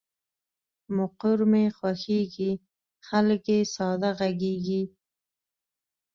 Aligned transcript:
مقر 0.95 1.37
مې 1.51 1.65
خوښېږي، 1.77 2.51
خلګ 3.07 3.43
یې 3.53 3.59
ساده 3.75 4.09
غږیږي. 4.19 4.83